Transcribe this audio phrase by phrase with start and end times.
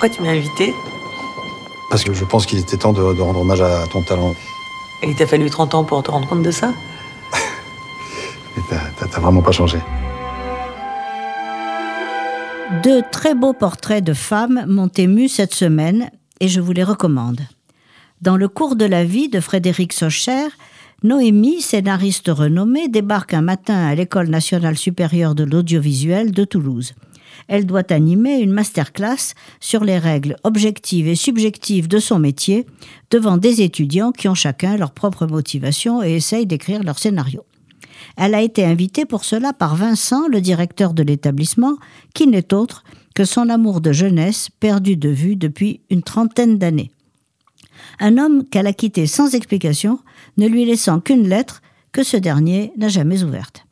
[0.00, 0.74] Pourquoi tu m'as invité
[1.90, 4.34] Parce que je pense qu'il était temps de, de rendre hommage à ton talent.
[5.02, 6.72] Et il t'a fallu 30 ans pour te rendre compte de ça
[8.70, 9.76] t'as vraiment pas changé.
[12.82, 16.10] Deux très beaux portraits de femmes m'ont ému cette semaine
[16.40, 17.42] et je vous les recommande.
[18.22, 20.48] Dans le cours de la vie de Frédéric Socher,
[21.02, 26.94] Noémie, scénariste renommée, débarque un matin à l'École nationale supérieure de l'audiovisuel de Toulouse.
[27.50, 32.64] Elle doit animer une masterclass sur les règles objectives et subjectives de son métier
[33.10, 37.44] devant des étudiants qui ont chacun leur propre motivation et essayent d'écrire leur scénario.
[38.16, 41.76] Elle a été invitée pour cela par Vincent, le directeur de l'établissement,
[42.14, 42.84] qui n'est autre
[43.16, 46.92] que son amour de jeunesse perdu de vue depuis une trentaine d'années.
[47.98, 49.98] Un homme qu'elle a quitté sans explication,
[50.36, 53.66] ne lui laissant qu'une lettre que ce dernier n'a jamais ouverte.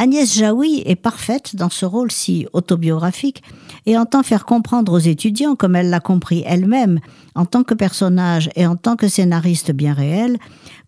[0.00, 3.42] Agnès Jaoui est parfaite dans ce rôle si autobiographique
[3.84, 7.00] et entend faire comprendre aux étudiants, comme elle l'a compris elle-même,
[7.34, 10.38] en tant que personnage et en tant que scénariste bien réel,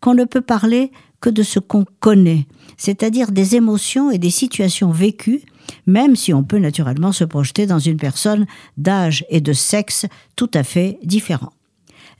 [0.00, 4.92] qu'on ne peut parler que de ce qu'on connaît, c'est-à-dire des émotions et des situations
[4.92, 5.42] vécues,
[5.88, 10.50] même si on peut naturellement se projeter dans une personne d'âge et de sexe tout
[10.54, 11.52] à fait différents.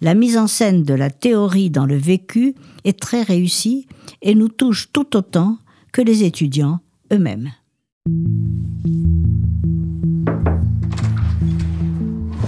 [0.00, 3.86] La mise en scène de la théorie dans le vécu est très réussie
[4.22, 5.58] et nous touche tout autant
[5.92, 6.80] que les étudiants
[7.12, 7.50] eux-mêmes.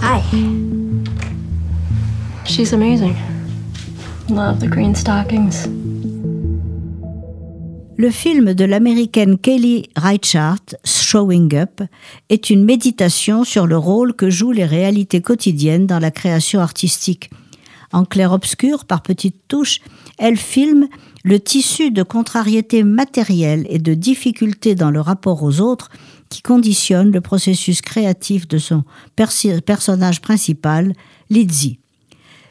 [0.01, 0.21] Hi.
[2.45, 3.15] She's amazing.
[4.29, 5.67] Love the green stockings.
[7.95, 11.81] Le film de l'américaine Kelly Reichardt, Showing Up,
[12.29, 17.29] est une méditation sur le rôle que jouent les réalités quotidiennes dans la création artistique.
[17.91, 19.79] En clair-obscur, par petites touches,
[20.17, 20.87] elle filme
[21.23, 25.89] le tissu de contrariétés matérielles et de difficultés dans le rapport aux autres
[26.29, 28.83] qui conditionne le processus créatif de son
[29.15, 30.93] personnage principal,
[31.29, 31.79] Lizzie.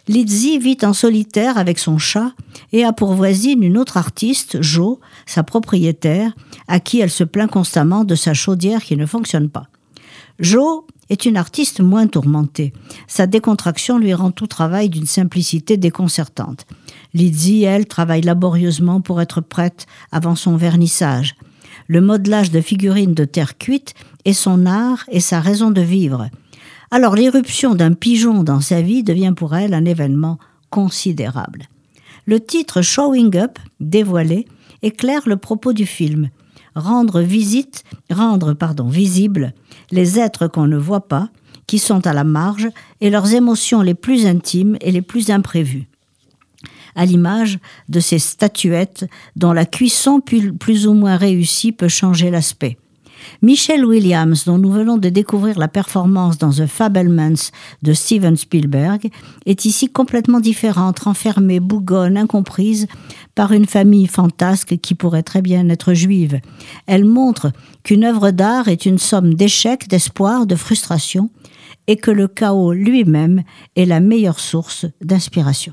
[0.09, 2.33] Lizzie vit en solitaire avec son chat
[2.73, 6.35] et a pour voisine une autre artiste, Jo, sa propriétaire,
[6.67, 9.69] à qui elle se plaint constamment de sa chaudière qui ne fonctionne pas.
[10.41, 12.73] Jo est une artiste moins tourmentée.
[13.07, 16.67] Sa décontraction lui rend tout travail d'une simplicité déconcertante.
[17.15, 21.35] Lizzie, elle, travaille laborieusement pour être prête avant son vernissage.
[21.87, 26.29] Le modelage de figurines de terre cuite est son art et sa raison de vivre.
[26.91, 30.39] Alors l'éruption d'un pigeon dans sa vie devient pour elle un événement
[30.71, 31.69] considérable.
[32.27, 34.47] Le titre Showing Up, dévoilé,
[34.83, 36.31] éclaire le propos du film.
[36.75, 39.53] Rendre visite, rendre pardon, visible
[39.91, 41.29] les êtres qu'on ne voit pas,
[41.67, 42.69] qui sont à la marge,
[43.01, 45.89] et leurs émotions les plus intimes et les plus imprévues
[46.95, 47.59] à l'image
[47.89, 52.79] de ces statuettes dont la cuisson plus ou moins réussie peut changer l'aspect.
[53.41, 57.51] Michelle Williams, dont nous venons de découvrir la performance dans The Fabelmans
[57.83, 59.11] de Steven Spielberg,
[59.47, 62.87] est ici complètement différente, renfermée, bougonne, incomprise
[63.35, 66.41] par une famille fantasque qui pourrait très bien être juive.
[66.87, 67.53] Elle montre
[67.83, 71.31] qu'une œuvre d'art est une somme d'échecs, d'espoirs, de frustrations,
[71.89, 73.43] et que le chaos lui-même
[73.75, 75.73] est la meilleure source d'inspiration.